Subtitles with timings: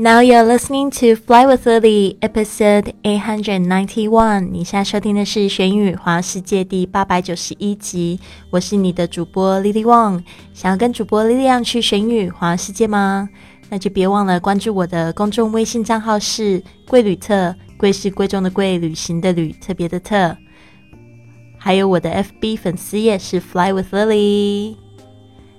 [0.00, 4.48] Now you're listening to Fly with Lily, episode eight hundred ninety one。
[4.52, 8.20] 你现在收听的是《学英语环世界》第八百九十一集。
[8.50, 10.22] 我是你的主播 Lily Wang。
[10.54, 13.28] 想要跟主播 Lily 去学英语环世界吗？
[13.70, 20.36] 那就别忘了关注我的公众微信账号是“贵旅特”，贵是贵重的贵，旅行的旅，特别的特。
[21.58, 24.76] 还有我的 FB 粉丝页是 Fly with Lily。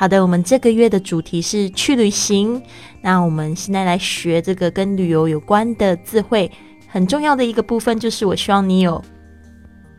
[0.00, 2.62] 好的，我们这个月的主题是去旅行。
[3.02, 6.50] 那我们现在来学这个跟旅游有关的字汇，
[6.88, 9.04] 很重要的一个部分就是，我希望你有。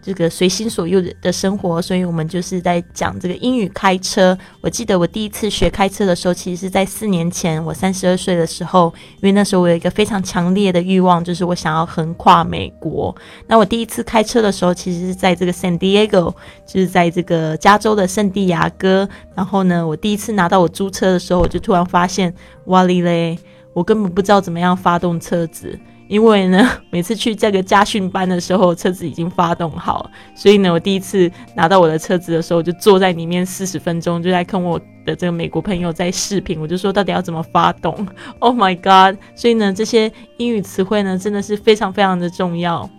[0.02, 4.38] 这个随心所欲的生活，所以我们就是在讲这个英语开车。
[4.60, 13.16] 我记得我第一次学开车的时候，其实是在四年前，我三十二岁的时候，因为那时候我有一个非常强烈的欲望，就是我想要横跨美国。
[13.48, 16.34] 那我第一次开车的时候，其实是在这个 San Diego，
[16.66, 19.08] 就是在这个加州的圣地亚哥。
[19.36, 22.34] 然后呢，我第一次拿到我租车的时候，我就突然发现，
[22.66, 23.38] 哇哩嘞，
[23.74, 25.80] 我根本不知道怎么样发动车子。
[26.08, 38.06] 因为呢， 每次去这个家训班的时候，车子已经发动好，所以呢，我第一次拿到我的车子的时候，就坐在里面四十分钟，就在跟我的这个美国朋友在视频，我就说到底要怎么发动？
[38.40, 39.18] Oh my god！
[39.38, 42.90] 所以呢，这些英语词汇呢，真的是非常非常的重要。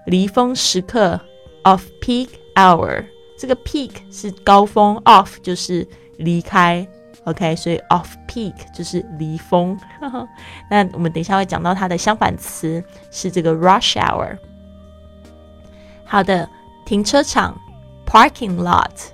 [0.07, 1.21] 离峰时刻。
[1.65, 3.07] Of peak hour，
[3.39, 6.87] 这个 peak 是高峰，off 就是离开。
[7.25, 9.79] OK，所以 off peak 就是离峰。
[10.71, 14.37] 那我们等一下会讲到它的相反词是这个 rush hour。
[16.10, 16.50] 好的，
[16.86, 17.60] 停车场。
[18.12, 19.12] Parking lot,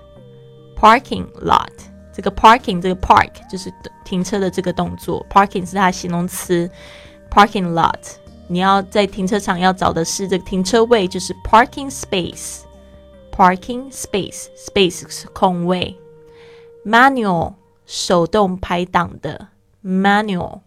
[0.78, 1.68] parking lot，
[2.14, 3.70] 这个 parking 这个 park 就是
[4.06, 6.72] 停车的这个动作，parking 是它的形容词。
[7.30, 8.00] Parking lot，
[8.48, 12.62] 你要在停车场要找的是这个停车位，就是 parking space。
[13.34, 16.00] Parking space，space 是空位。
[16.86, 17.56] Manual
[17.86, 19.50] 手动排档的
[19.84, 20.62] manual，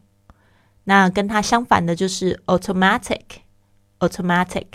[0.85, 4.67] 那跟它相反的就是 automatic，automatic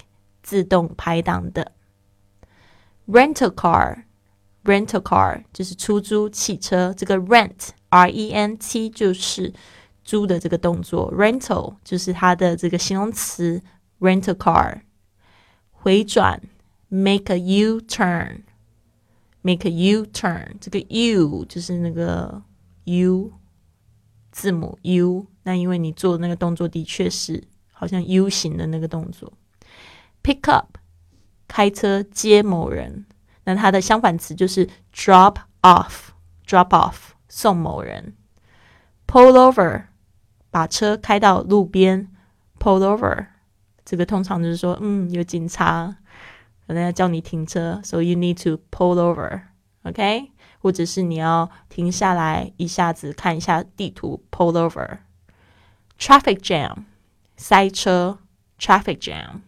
[0.44, 1.72] 自动排档的。
[3.08, 4.04] rental car
[4.64, 9.52] rental car 就是出租汽车，这个 rent r e n t 就是
[10.06, 13.62] 租的这个动作，rental 就是它的这个形容词
[14.00, 14.82] rental car。
[15.72, 16.42] 回转
[16.88, 18.44] make a U turn
[19.42, 22.42] make a U turn 这个 U 就是那个
[22.86, 23.34] U
[24.32, 27.44] 字母 U，那因为你做的那个动作的确是
[27.74, 29.34] 好像 U 型的那个动作。
[30.24, 30.78] Pick up
[31.48, 33.06] 开车接某人，
[33.44, 36.96] 那它的相反词就是 drop off，drop off
[37.28, 38.16] 送某人。
[39.06, 39.84] pull over
[40.50, 42.10] 把车开到路边
[42.58, 43.28] ，pull over
[43.86, 45.98] 这个通常就是说，嗯，有警察
[46.66, 50.32] 可能要叫你停车，so you need to pull over，OK？
[50.60, 55.00] 或者是你要停下来一下子看一下地图，pull over。
[56.00, 56.86] traffic jam
[57.36, 58.20] 塞车
[58.58, 59.42] ，traffic jam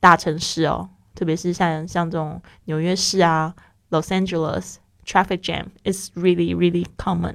[0.00, 0.90] 大城市哦。
[1.14, 3.54] 特别是像像这种纽约市啊
[3.90, 7.34] ，Los Angeles traffic jam is really really common，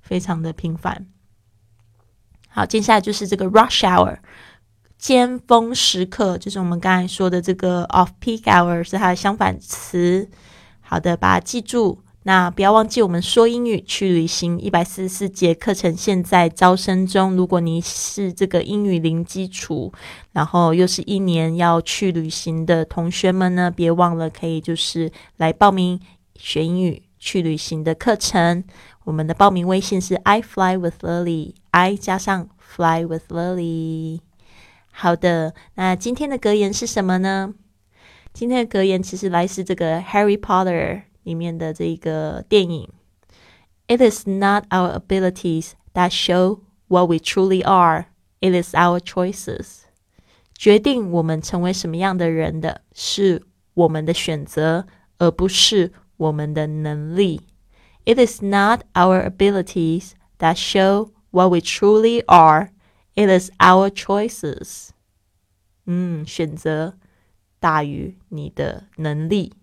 [0.00, 1.06] 非常的频繁。
[2.48, 4.18] 好，接下来就是这个 rush hour，
[4.98, 10.28] 尖峰时刻，就是我们刚才说的这个 off peak hour 是它的相反词。
[10.80, 12.02] 好的，把它记住。
[12.24, 17.34] 那不要忘记，我们说英语去旅行一百四十四节课程现在招生中。
[17.34, 19.90] 如果你是这个英语零基础，
[20.32, 25.98] 然后又是一年要去旅行的同学们呢，别忘了可以就是来报名
[26.36, 28.64] 学英语去旅行的课程。
[29.04, 34.20] 我们的报名微信是 I fly with Lily，I 加上 fly with Lily。
[34.90, 37.54] 好的，那今天的格言是什么呢？
[38.34, 41.04] 今天的格言其实来自这个 Harry Potter。
[41.29, 42.89] 里面的这个电影，
[43.87, 48.07] It is not our abilities that show what we truly are.
[48.39, 49.83] It is our choices.
[50.53, 53.43] 决定我们成为什么样的人的是
[53.73, 54.87] 我们的选择，
[55.17, 57.41] 而不是我们的能力。
[58.05, 62.69] It is not our abilities that show what we truly are.
[63.15, 64.89] It is our choices.
[65.85, 66.97] 嗯，选择
[67.59, 69.53] 大于你的能力。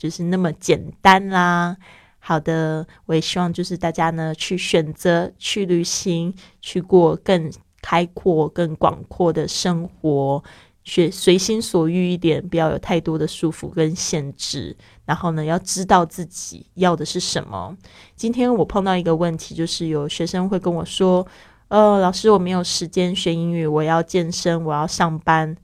[0.00, 1.76] 就是那么简单啦。
[2.18, 7.52] 好的，我也希望就是大家呢去选择去旅行，去过更
[7.82, 10.42] 开阔、更广阔的生活。
[10.82, 14.74] 学随心所欲一点，不要有太多的束缚跟限制。
[15.04, 17.76] 然后呢，要知道自己要的是什么。
[18.16, 21.24] 今天我碰到一个问题，就是有学生会跟我说
[21.68, 25.54] ：“呃，老师，我没有时间学英语，我要健身，我要上班，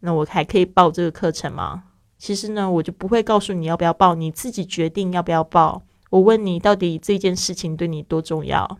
[0.00, 1.84] 那我还可以报这个课程吗？”
[2.24, 5.82] 其实呢，我就不会告诉你要不要报，你自己决定要不要报。
[6.08, 8.78] 我问你，到底这件事情对你多重要？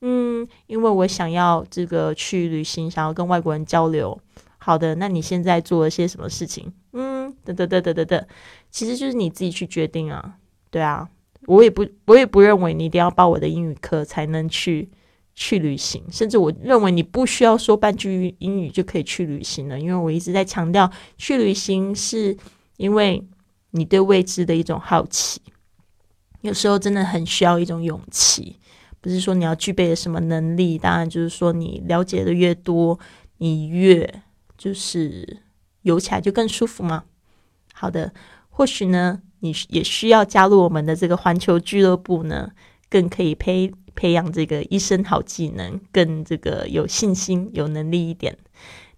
[0.00, 4.18] 嗯，因为我想要这个去旅行，想要跟外国人交流。
[4.56, 6.72] 好的，那你现在做了些什么事情？
[6.94, 8.26] 嗯，等等等等等等，
[8.70, 10.36] 其实就是你自己去决定啊。
[10.70, 11.06] 对啊，
[11.48, 14.88] 我也不，我也不认为你一定要报我的英语课才能去
[15.34, 19.78] 去旅行，甚至我认为你不需要说半句英语就可以去旅行了。
[19.78, 22.34] 因为我一直在强调，去旅行是。
[22.80, 23.22] 因为
[23.72, 25.38] 你对未知的一种好奇，
[26.40, 28.56] 有时候真的很需要一种勇气。
[29.02, 32.98] 不是说你要具备什么能力，当然就是说你了解的越多，
[33.36, 34.22] 你越
[34.56, 35.42] 就是
[35.82, 37.04] 游起来就更舒服嘛。
[37.74, 38.14] 好的，
[38.48, 42.50] 或许呢，你也需要加入我们的这个环球俱乐部呢，
[42.88, 48.38] 更可以培培养这个一身好技能，更这个有信心、有能力一点，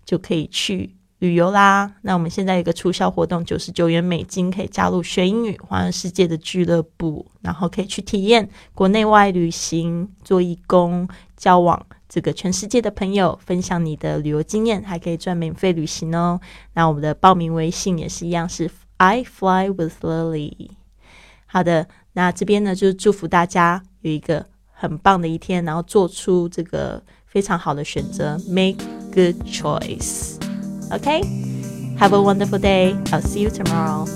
[0.04, 0.94] 就可以去。
[1.22, 16.40] 旅游啦，那我们现在有个促销活动，九十九元美金可以加入学英语环游世界的俱乐部，然后可以去体验国内外旅行、做义工、交往这个全世界的朋友，分享你的旅游经验，还可以赚免费旅行哦。
[16.74, 20.70] 那我们的报名微信也是一样，是 I fly with Lily。
[21.46, 28.84] 好的，那这边呢就祝福大家有一个很棒的一天，然后做出这个非常好的选择，make
[29.14, 30.42] good choice。
[30.92, 31.22] Okay?
[31.98, 32.96] Have a wonderful day.
[33.12, 34.06] I'll see you tomorrow.